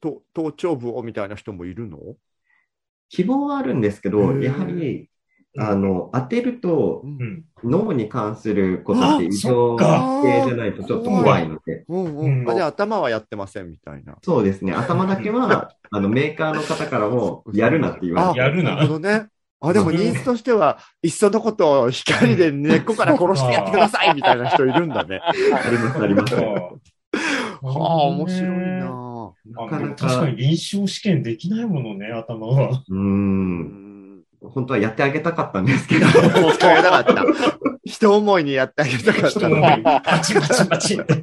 [0.00, 1.98] と頭頂部をみたいな人もいるの？
[3.10, 5.10] 希望はあるんですけど、やはり、
[5.58, 7.04] あの、当てると。
[7.64, 12.18] 脳に関することって異常系じゃないとちょっと怖いので、うん。
[12.18, 12.44] ううん。
[12.44, 14.16] ん、あじゃあ頭はやってませんみたいな。
[14.22, 18.38] そうですね、頭だけは、あの、メーカーの方からも、やるなって言われて。
[18.40, 19.28] やるななるほどね。
[19.62, 25.20] あ、でもニーズとしては、 いっそのことを光で根っこから殺してやってくださいみたいな人いるんだね。
[25.24, 25.32] あ
[25.70, 26.34] ります、あります。
[26.34, 26.42] は
[27.62, 27.72] あ、
[28.06, 32.82] 面白いなあなかなか確かに臨床試験できないものね、頭は。
[32.88, 34.22] うんん。
[34.42, 36.06] 本当はやってあげたかったんですけど。
[36.06, 37.24] 使えなかった。
[37.84, 39.82] 人思いにやってあげたかったのに。
[39.82, 41.22] バチバチバチって。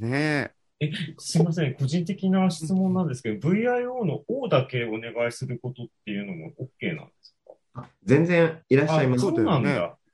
[0.80, 7.34] ねすいません、個人的な質問なんですけど、VIO の O だけお願いすることっていうのも OK なんです
[7.74, 7.88] か？
[8.04, 9.20] 全然いらっしゃいます。
[9.22, 9.70] そうなんだ。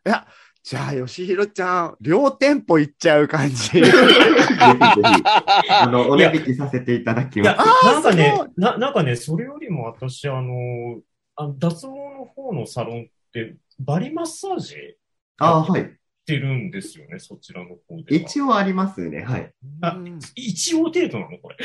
[0.07, 0.09] え。
[0.09, 0.27] いや、
[0.63, 3.57] じゃあ、よしひろちゃん、両店舗行っちゃう感じ。
[3.73, 3.93] ぜひぜひ、
[5.71, 11.01] あの、お値引きさせていただきいやます。、なんかねな、なんかね、それよりも私、あの、
[11.37, 14.69] あの脱毛の方のサロンって、バリマッサージ？
[14.69, 14.97] し
[15.39, 15.97] あはい。
[16.25, 18.23] てるんですよね、そちらの方では。
[18.23, 19.23] 一応ありますね。
[19.25, 19.53] はい。
[19.83, 21.57] あうん一応程度なのこれ？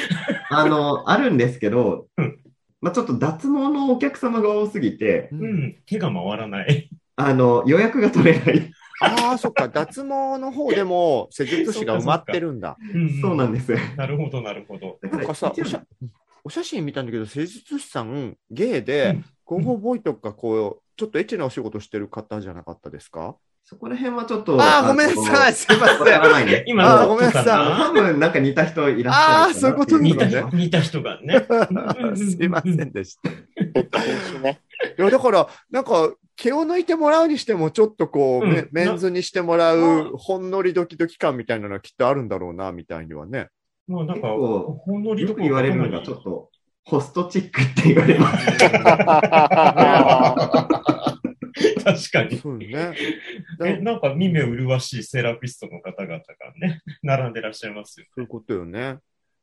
[0.49, 2.39] あの、 あるんですけどうん、
[2.81, 6.89] まあちょっと脱毛のお客様が多すぎて、ううんん、手が回らない。
[7.15, 8.71] あの、予約が取れない。
[9.01, 12.77] ああ、そっか、脱毛の方でも施術師が埋まってるんだ。
[13.21, 13.73] そうなんです。
[13.95, 14.99] なるほど、なるほど。
[15.01, 15.83] だなんかさ、おしゃ
[16.43, 23.35] お写真見たんだけど、施術師さん、ゲイうでん、広報ボーイとか、こう、ちょっとエッチなお仕事してる方じゃなかったですか？
[23.69, 24.59] そこら辺はちょっと。
[24.59, 25.53] ああ、ごめんなさい。
[25.53, 26.47] すいません。
[26.47, 26.63] ね。
[26.65, 31.45] 今ごめんなさい多分なんか似た人いらっしゃるあーそういうこと似た似た人がね。
[32.17, 33.29] すいませんでした。
[33.29, 33.35] い。
[34.97, 43.49] や、だから、なんか、毛を抜いてもらうにしても、ちょっとこう、うんメメンズにしてもらなう、ほんのりドキドキ感みたいなのはきっとあるんだろうな、みたいにはね。
[43.87, 46.49] まあなんか、ほんのりとよく言われるのがちょっと、
[46.85, 48.47] ホストチックって言われます。
[51.83, 52.37] 確かに。
[52.37, 52.93] そうね。
[53.63, 56.23] え、なんか、見目麗しいセラピストの方々が
[56.59, 58.05] ね、 並んでらっしゃいますよ。
[58.15, 58.97] そういうことよね。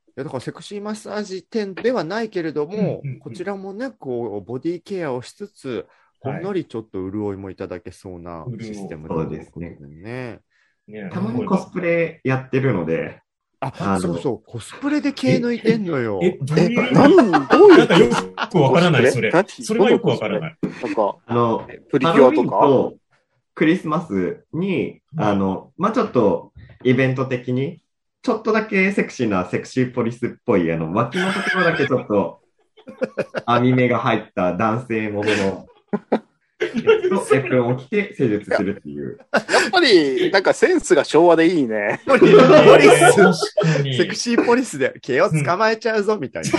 [0.09, 5.87] いやだからセクシーマッサージ店ではないけれども、うんうんうんこちらもね、こう、ボディケアをしつつ、
[6.21, 10.41] ほんのりちょっと潤いもいただけそうなシステムそうですねね。
[10.87, 13.21] ねたまにコスプレやってるので、
[13.61, 16.21] あ、そうそう、コスプレで毛抜いてんのよ。
[16.23, 18.09] え、どういうなん、どういうなんかよ
[18.51, 19.31] くわからない、それ。
[19.31, 20.57] 何それはよくわからない。
[20.83, 22.67] なんか、あの、プリキハロウィンュアとか。
[22.67, 22.95] と
[23.55, 26.53] クリスマスに、あの、まあ、ちょっと
[26.85, 27.81] イベント的に、
[28.23, 32.41] ちょっとだけセクシーなセクシーポリスっぽい、あの、脇のところだけちょっと、
[33.47, 36.26] 網目が入った男性ものの、えっと
[36.59, 39.19] エプロンを着て施術するっていう。
[39.33, 42.01] やっぱり、なんかセンスが昭和でいいね。
[42.07, 43.97] ポリス。
[43.97, 46.59] セクシーポリスで毛を捕まえちゃうぞ、みたいな。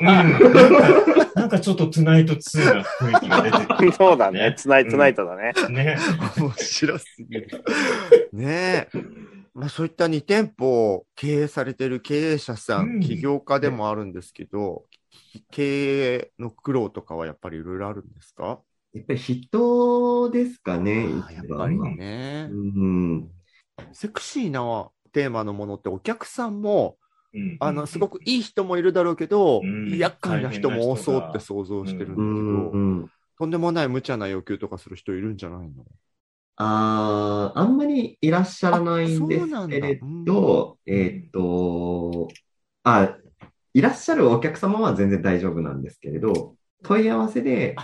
[0.00, 1.24] うん。
[1.34, 4.54] なんかちょっとトゥナイト2な雰囲気が出てくそうだねね。
[4.56, 5.52] ツナイトナイトだね。
[5.56, 5.96] るね。
[6.38, 7.64] 面白すぎる。
[8.32, 8.98] ねえ。
[9.54, 14.84] まあそういった2店舗を経営されてる経営者さん、うん起業家でもあるんですけど、
[15.50, 18.60] 経営の苦労とかはやっぱりいろいろあるんですか？
[18.92, 22.48] やっぱり人ですかね、やっぱりね。
[22.50, 23.30] うん。
[23.92, 26.96] セクシーなテーマのものってお客さんも、
[27.32, 27.56] うん。
[27.60, 29.98] あの、すごくいい人もいるだろうけど、うん。
[29.98, 35.84] 厄介な人も多そうって想像してるんだけど、うんうんとんでもない無茶な要求とかする人いるんじゃないの？
[36.54, 39.76] ああ、あんまりいらっしゃらないんですあそうなんだ。
[39.76, 42.28] けれど、えーっと、
[42.84, 43.16] あ、
[43.74, 47.74] いらっしゃるお客様は全然大丈夫なんですけれど、問い合わせで、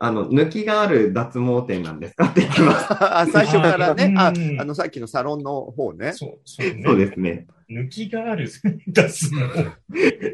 [0.00, 2.86] あの、抜きがある脱毛店なんですかって聞きます。
[3.02, 6.12] あ最初からね、あうんあの、さっきのサロンの方ね。
[6.12, 6.82] そう、そうね。
[6.84, 7.46] そうですね。
[7.70, 8.48] 抜きがある
[8.88, 9.40] 出すの。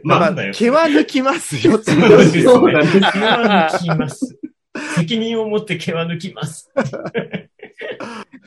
[0.05, 0.53] まあ、なんだよ。
[0.55, 2.43] 毛は抜きますよってそうですね。
[2.43, 4.39] そうなんです毛は抜きます。
[4.97, 6.71] 責任を持って毛は抜きます。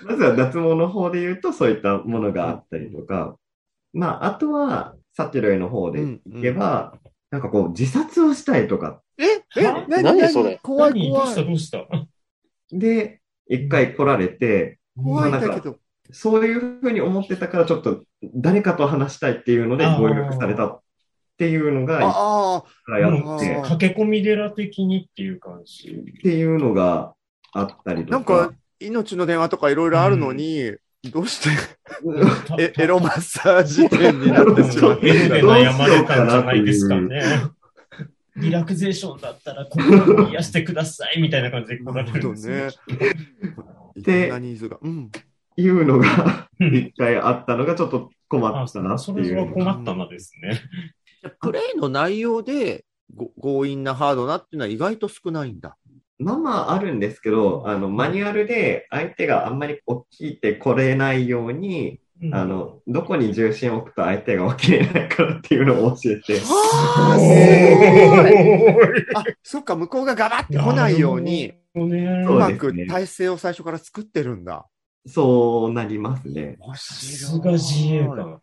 [0.06, 3.38] まずは脱毛の方で言うと、そういったものがあったりとか、
[3.94, 6.94] まあ、あとは、サティロイの方でいけば、
[7.32, 10.60] なんかこう、自殺をしたいとか、ええは何何それ？
[10.62, 11.12] 怖い何？
[11.12, 11.42] どうした？
[11.44, 11.48] 怖い。
[11.48, 11.72] どうし
[12.72, 12.78] た？
[12.78, 15.78] で、一回来られて、怖いんだけど。
[16.12, 18.04] そういうふうに思ってたから、ちょっと
[18.36, 20.00] 誰かと話したいっていうので、あー。
[20.00, 20.82] ご予約されたっ
[21.38, 25.90] ていうのが、一ああ、って、駆け込み寺的にっていう感じ。
[25.90, 27.16] っていうのが
[27.54, 30.74] あったりとなんか、命の電話とかいろいろあるのに、
[31.04, 31.50] どうして？
[32.60, 37.22] えエロマッサージ店になってしまっエロでてるんだろう悩まれたんじゃないですかね。
[38.36, 42.70] リラクゼーションだったら心を癒してくださいみたいな感じで来られるんですね。
[43.96, 44.78] でいろんなニーズが。
[44.82, 45.12] うん。
[45.56, 49.54] いうのがうん一回あったのがちょっと困あったなってそれはいうのが。
[49.54, 50.62] 困ったなですね。
[51.42, 55.78] プレイの内容でご強引なハードなっていうのは意外と少ないんだ。
[56.20, 59.80] まあまああるんですけど、あの、マニュアルで相手があんまり
[60.12, 68.90] 起きてこれないように、うんあの、どこに重心を置くと相手が起きれないからっていうのを教えて、はあ、すすごい。
[68.90, 69.06] ごい。
[69.14, 71.54] あ、そっか、向こうがガバって来ないように。
[71.76, 71.80] う
[72.26, 74.66] そうまくですね体勢を最初から作ってるんだ。
[75.06, 76.58] そうなりますね。
[76.60, 78.42] 面さすが自衛官。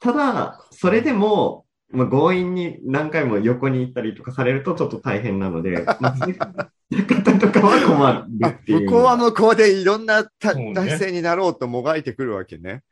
[0.00, 8.80] ただ、それでも、まあ、強引に何回も横に行ったりとかされるとちょっと大変なので、 ま方とかは困るあっていう。
[8.82, 12.82] 向こうは向こうでいろんな体勢になろうともがいてくるわけね。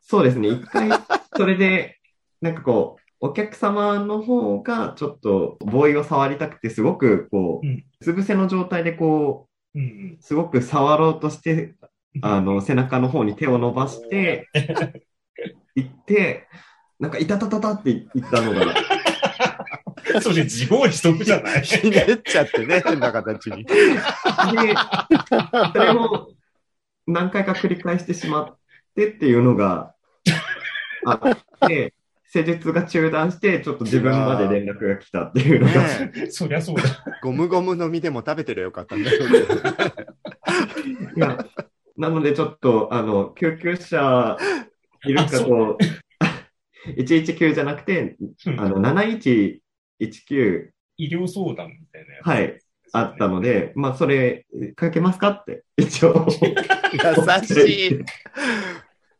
[0.00, 0.48] そうですね。
[0.48, 0.90] 一回、
[1.36, 1.98] それで、
[2.40, 11.74] なんかこう、お客様の方がちょっとボーイを触りたくて、すごくこうんう、つぶせの状態でこうんう、すごく触ろうとして、
[12.22, 14.48] あの、背中の方に手を伸ばして、
[15.74, 16.48] 行って、
[17.00, 18.66] なんか、いたたたたって言ったのが、
[20.14, 20.22] うん。
[20.22, 21.62] それ自業自得じゃない？
[21.62, 23.64] ひねっちゃってね、変な形に。
[23.68, 23.74] で、
[25.72, 26.30] それを
[27.06, 28.56] 何回か繰り返してしまっ
[28.96, 29.94] てっていうのが
[31.04, 31.94] あって、
[32.30, 36.82] 施術が中断して、ちょっと自分まで連絡が来たっていうのが、ねえそりゃそうだ。
[37.22, 39.38] ゴムゴムの実でも食べてりゃよかったんだけどね。
[41.16, 41.38] いや
[41.96, 44.36] なのでちょっと、あの、救急車
[45.04, 45.78] いるかと、
[46.96, 48.16] 119じゃなくて、
[48.56, 49.60] あの、7119、
[50.96, 52.26] 医療相談みたいなやつ。
[52.26, 52.60] はい、
[52.92, 54.46] あったので、まあ、それ、
[54.76, 56.26] かけますかって、一応。
[56.92, 57.98] 優しい。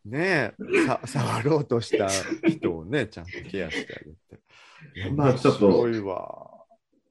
[0.04, 2.08] ねえ、さ、触ろうとした
[2.48, 5.14] 人をね、ちゃんとケアしてあげて。
[5.14, 5.86] まあちょっと。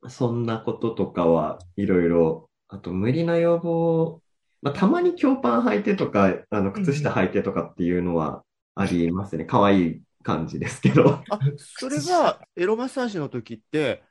[0.10, 4.22] そんなこととかはいろいろ、あと無理な要望、
[4.62, 8.43] まあ、たまに強パン履いてとか、あの、靴下履いてとかっていうのは
[8.76, 9.46] ありますね。
[9.46, 11.21] 可愛い感じですけど。
[11.30, 14.03] あ、それが エロマッサージの時って、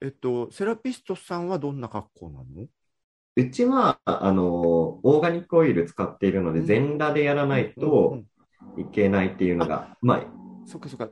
[0.00, 2.66] えっと、セラピストさんはどんな格好なの？
[3.36, 8.18] うちは、あの、オーガニックオイル使っているので、うん全裸でやらないうんと
[8.76, 10.26] いけないっていうのが、まあ、
[10.66, 11.08] そっかそっか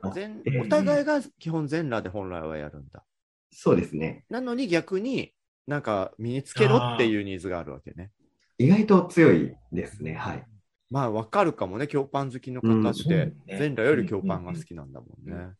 [0.61, 3.03] お互いが基本全裸で本来はやるんだ。
[3.51, 4.25] そうですね。
[4.29, 5.33] なのに逆に
[5.65, 8.11] なんか身につけろっていうニーズがあるわけね。
[8.57, 10.13] 意外と強いですね。
[10.13, 10.45] はい。
[10.89, 15.53] まあわかるかもね、強パン好きの方うんって、全裸より強パンが好きなんだもんね。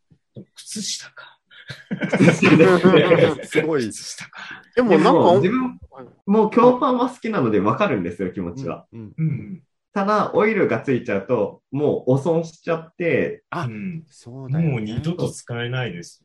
[0.54, 1.38] 靴下か。
[3.44, 3.88] すごい。
[3.88, 4.62] 靴下か。
[4.74, 5.78] でもでなんか、も自分
[6.26, 8.86] もう強パンは好きなので分かるんですよ、気持ちは。
[9.92, 14.60] ただ、オイルがついちゃうと、もうお損しちゃって、あうんそうだ。
[14.60, 16.24] もう二度と使えないです。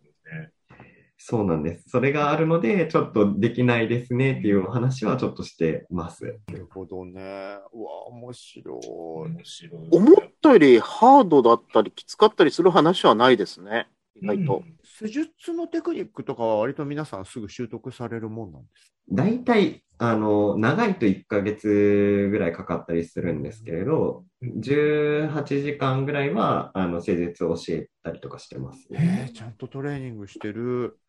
[1.26, 1.86] そうなんです。
[1.88, 6.38] それがあるので、ちょっとできないですねっていうお話はちょっとしてます。
[6.48, 7.60] なるほどね。
[7.72, 8.88] うわ、面白い。
[9.32, 9.88] 面白い。
[9.90, 13.88] 思ったよりハードだったりきつかったりする話はないですね。
[14.22, 14.64] 意外と。
[14.84, 28.90] 施術のテクニックとかは割と皆さんすぐ習得されるもんなんです大体、あの、長いと1ヶ月ぐらいかかったりするんですけれど、18時間ぐらいは、あの、施術を教えたりとかしてます。
[28.92, 31.00] へえ、ちゃんとトレーニングしてる。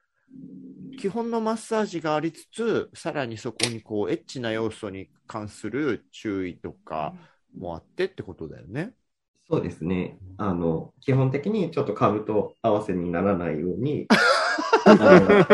[0.98, 7.14] 基本のマッサージがありつつ、さらにそこにこう、エッチな要素に関する注意とか
[7.56, 8.94] もあってってことだよね。
[9.50, 10.18] そうですね。
[10.38, 14.06] あの、基本的にちょっと株と合わせにならないように、
[14.86, 15.44] あの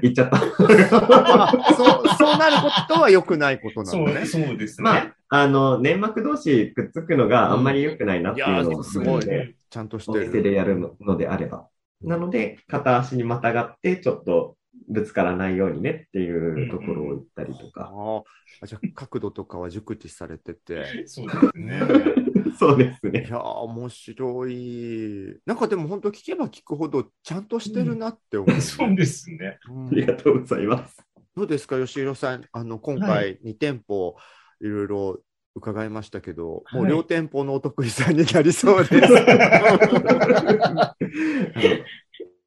[0.00, 0.36] 言っちゃった。
[0.36, 4.24] あ そう、そうなることは良くないことなそうのね。
[4.26, 4.84] そうですね。
[4.84, 9.56] まあ、あの、粘膜同士くっつくのがあんまり良くないなっていうのを、すごい。
[9.70, 10.26] ちゃんとしおてる。
[10.26, 11.68] 店でやるののであれば。
[12.04, 14.56] なので、片足にまたがって、ちょっと
[14.88, 17.90] ぶつからないようにねっていうところを言ったりとか。
[17.92, 18.22] あ
[18.62, 20.84] あ、じゃあ角度とかは熟知されてて。
[21.06, 21.80] そうですね。
[22.58, 23.26] そうですいね。
[23.28, 25.40] やー、面白い。
[25.44, 29.58] なんかでも本当聞けば聞くほどちゃんとしてるなって思う、そうですね。
[29.68, 31.04] うんありがとうございます。
[31.36, 32.44] どうですか、吉弘さん。
[32.52, 34.16] あの、今は回2店舗
[34.60, 35.20] いろいろ
[35.54, 39.14] 伺いましたけど、もうはい両店舗のお得意さんになりそうです。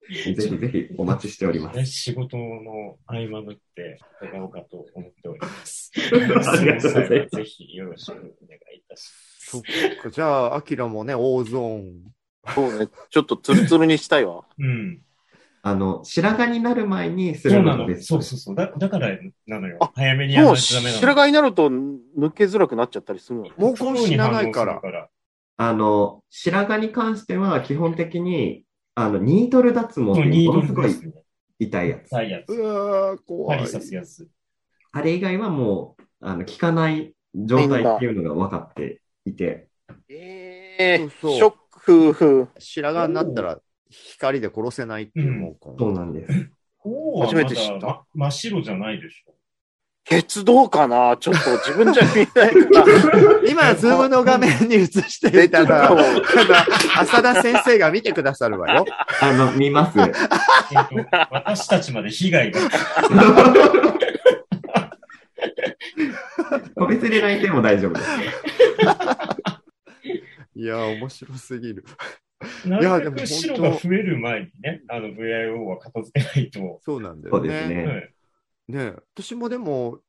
[0.08, 1.78] ぜひぜひお待ちしております。
[1.78, 5.92] ね仕事の合間縫って伺おうかと思っております。
[6.14, 9.62] ありがとうございますぜひよろしくお願いいたしそっ
[10.02, 12.12] か、じゃあ、アキラもね、大ゾーン。
[12.54, 12.90] そうね。
[13.10, 14.36] ちょっとツルツルにしたいわ。
[14.36, 14.48] ます。
[14.60, 15.02] うん。
[15.64, 17.72] あの、白髪になる前にすそうなの。
[17.72, 18.56] るのがベストそうそうそう。
[18.56, 19.10] だだから
[19.48, 19.92] なのよあ。
[19.96, 20.98] 早めにやらないとダメなの。
[21.00, 23.74] 白髪になると抜けづらくなっちゃったりするの？
[23.74, 24.80] 毛根死なないから。
[24.82, 25.10] ら。
[25.58, 28.64] あの、白髪に関しては基本的に、
[28.96, 31.14] あの、ニードル脱毛ってニードいうものすごい。
[31.60, 32.08] 痛いやつ。
[32.08, 32.50] 痛いやつ。
[32.54, 33.60] うわー、怖い。
[33.60, 34.28] 針刺すやつ。
[34.92, 39.68] あれ以外はもう、あの、効かない状態っていうのが分かっていて、
[40.10, 41.54] えそうそうショッ
[42.14, 42.48] ク。
[42.60, 43.60] 白髪になったら
[43.90, 45.78] 光で殺せないっていう毛根。
[45.78, 46.50] そうなんです。
[47.22, 49.34] 初めて知った真っ白じゃないでしょ。
[50.10, 51.18] 鉄道かな？
[51.18, 52.86] ちょっと自分じゃ見えないから。
[53.52, 55.92] 今、ズームの画面に映してみたら、
[57.02, 58.86] 浅田先生が見てくださるわよ。
[59.22, 60.00] あの、見ます。
[60.00, 60.16] えっと、
[61.30, 62.62] 私たちまで被害が。
[66.76, 68.08] 個別で泣いても大丈夫です。
[70.56, 71.84] いやー、面白すぎる。
[72.66, 76.80] なるべやでもく白が増える前にね、あの VIO は片付けないと。
[76.84, 78.14] そうなんだよねはい
[78.68, 80.00] ね私もでも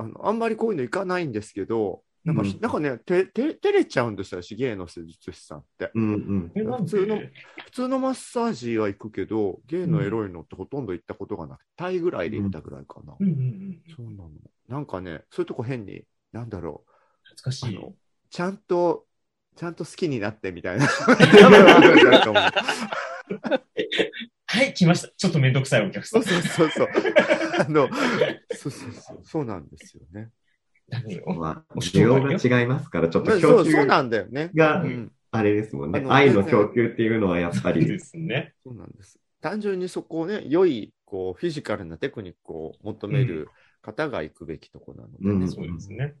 [0.00, 5.90] あの、あんまりこういうのいかないんですけど、なんか、うんなんかね、てて照れちゃうんですよ、私芸の施術師さんって。
[5.94, 6.76] うんうん。
[6.76, 7.32] 普通ので
[7.64, 13.14] 普通のマッサージは行くけど、芸のエロいのってほとんど行ったことがなくて、タイぐらいで行ったぐらいかな。
[13.18, 13.82] うんうんうん。
[13.94, 14.30] そうなの。
[14.68, 16.90] なんかね、そういうとこ変に、なんだろう、
[17.36, 17.78] 懐かしい。
[18.30, 19.06] ちゃんと、
[19.60, 20.86] ちゃんと好きになってみたいな。
[24.46, 25.08] はい、来ました。
[25.14, 26.22] ちょっとめんどくさいお客さ。
[26.22, 26.88] そうんそうそうそう。
[27.58, 27.86] あの、
[28.54, 30.30] そうそうそう、そうなんですよね。
[31.26, 34.50] まあ、需要が違いますから、ちょっとそう供給そうなんだよね。
[34.54, 38.54] がうん、あれですもんね愛の供給っていうのはやっぱりで、すね。
[38.64, 39.20] そうなんです。
[39.42, 43.50] 単純にそこをね、良い、こう、フィジカルなテクニックを求める
[43.82, 45.30] 方が行くべきとこなのでね。
[45.32, 46.14] うんそうですね。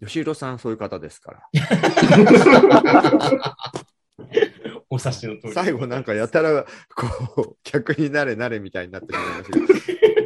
[0.00, 1.46] 吉弘さん、そういう方ですから。
[4.88, 5.52] お察しの通り。
[5.52, 7.06] 最後なんかやたら、こ
[7.52, 9.52] う、客になれなれみたいになってしまいました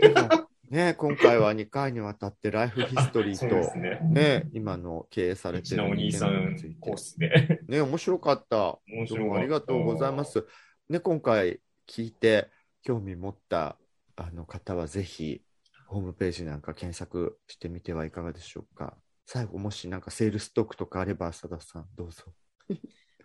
[0.00, 0.08] け
[0.38, 0.48] ど。
[0.70, 4.00] ね、今回は2回にわたってライフヒストリーと、すね。
[4.02, 7.60] ね、今の経営されてるのお兄さ人間についてんコースで。
[7.68, 8.78] ね、面白かった。
[8.88, 10.44] 面白かったどうもありがとうございます。
[10.88, 12.48] ね、今回聞いて
[12.82, 13.76] 興味持った
[14.16, 15.42] あの方はぜひ、
[15.86, 18.96] ホームページなんか検索してみてはいかがでしょうか。
[19.26, 22.24] 最後、もしなんかセールストックとかあれば、佐田さん、どうぞ。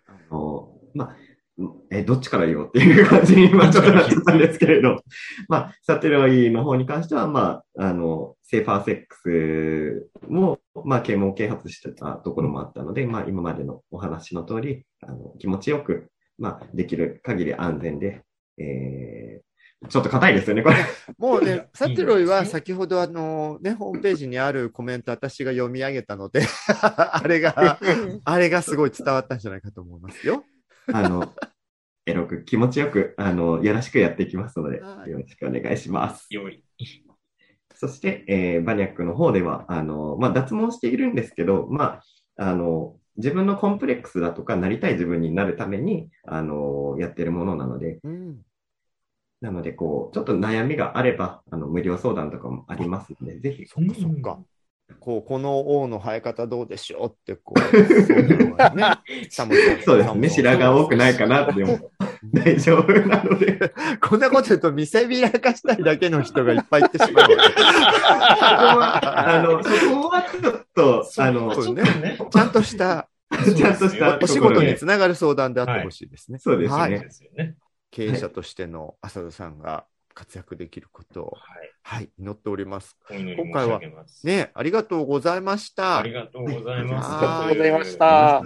[0.06, 1.16] あの、まあ、
[1.90, 5.02] え、どっちから言おうっていう感じに今ちょっとなっちゃったんですけれど、
[5.48, 18.22] まあ、サテロイの方に関しては、まあ、あの、セーファーセックスも、まあ、啓蒙啓発してたところもあったので、まあ、今までのお話の通り、あの、気持ちよく、まあ、できる限り安全で、
[18.58, 19.42] え、
[19.88, 20.76] ちょっと硬いですよね、これ。
[21.16, 26.42] もうね、サテロイは先ほどあの、ね、ホームページにあるコメント、私が読み上げたので、
[26.82, 27.78] あれが、
[28.24, 30.44] あれがすごい伝わったんじゃないかと思いますよ。
[30.92, 31.32] あの、
[32.04, 36.26] エロく気持ちよく、あの、よろしくやっていきますので、はいよろしくお願いします。
[36.30, 36.62] よい。
[37.74, 42.00] そして、えーバニャックの方では、あの、まあ、脱毛しているんですけど、ま
[42.36, 48.42] あ、あの、自分のコンプレックスだとか、なりたい自分になるために、あの、やってるものなので、うん。
[49.40, 54.38] なので、こう、ちょっと悩みがあれば、あの、無料相談とかもありますので、ぜひ、そっかそっか。
[54.98, 57.60] こう、この王の生え方どうでしょうって、こう、
[58.04, 58.84] そうなのがね、
[59.84, 61.90] そうですね、白髪多くないかなって、でも、
[62.34, 63.72] 大丈夫なので、
[64.02, 67.30] こんなこと言うと見せびらかしたいだけの人がいっぱいいってしまう。
[67.30, 67.34] そこ
[68.78, 72.18] は、あの、そこはちょっと、あの、そうね。
[72.30, 73.08] ちゃんとした
[73.56, 76.38] ちゃんとした お仕事につながる相談であってほしいですね。
[76.38, 76.80] そうですね。
[76.80, 76.90] はい。
[76.90, 77.54] そうですよね。
[77.90, 81.70] 経営者としての浅田さんが活躍できることを、はい。
[81.82, 82.96] はい、祈っております。
[83.10, 84.26] お祈り申し上げます。
[84.26, 85.98] ね、ありがとうございました。
[85.98, 87.10] ありがとうございます。
[87.10, 88.42] はいありがとうございました。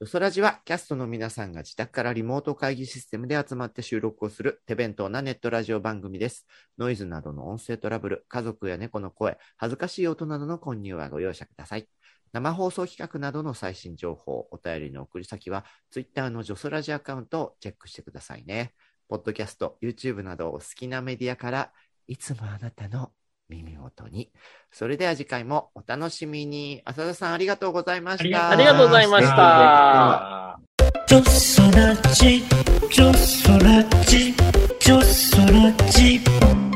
[0.00, 6.46] よそらじはキャストの皆さんが自宅からリモート会議システムで集まって収録をする手弁当なネットラジオ番組です。
[6.78, 11.88] ノイズなどの音声トラブル、家族や猫の声、恥ずかしい音などの混入はご容赦ください。
[12.32, 18.74] 生放送企画などの最新情報、お便りの送り先は、ツイッターのジョソラジアカウントをチェックしてくださいね。
[19.08, 21.72] ポッドキャスト、YouTube などお好きなメディアから、
[22.06, 23.12] いつもあなたの
[23.48, 24.30] 耳元に。
[24.70, 26.82] それでは次回もお楽しみに。
[26.84, 28.50] 浅田さんありがとうございました。
[28.50, 30.60] ありがとうございました。
[31.06, 32.42] ジョソラジ、
[32.90, 34.34] ジョソラジ、
[34.78, 36.67] ジョソラジ。